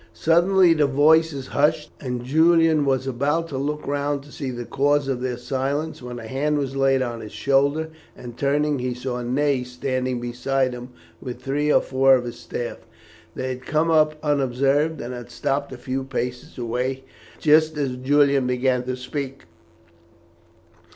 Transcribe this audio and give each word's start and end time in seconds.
Suddenly 0.15 0.73
the 0.73 0.87
voices 0.87 1.45
hushed, 1.49 1.91
and 1.99 2.23
Julian 2.25 2.85
was 2.85 3.05
about 3.05 3.47
to 3.49 3.57
look 3.59 3.85
round 3.85 4.23
to 4.23 4.31
see 4.31 4.49
the 4.49 4.65
cause 4.65 5.07
of 5.07 5.21
their 5.21 5.37
silence, 5.37 6.01
when 6.01 6.17
a 6.17 6.25
hand 6.25 6.57
was 6.57 6.75
laid 6.75 7.03
on 7.03 7.19
his 7.19 7.31
shoulder, 7.31 7.89
and, 8.17 8.35
turning, 8.35 8.79
he 8.79 8.95
saw 8.95 9.21
Ney 9.21 9.63
standing 9.63 10.19
beside 10.19 10.73
him, 10.73 10.89
with 11.21 11.39
three 11.39 11.71
or 11.71 11.81
four 11.83 12.15
of 12.15 12.23
his 12.23 12.39
staff. 12.39 12.77
They 13.35 13.49
had 13.49 13.61
come 13.63 13.91
up 13.91 14.15
unobserved, 14.23 15.01
and 15.01 15.13
had 15.13 15.29
stopped 15.29 15.71
a 15.71 15.77
few 15.77 16.03
paces 16.03 16.57
away 16.57 17.03
just 17.37 17.77
as 17.77 17.95
Julian 17.95 18.47
began 18.47 18.81
to 18.85 18.95
speak. 18.97 19.43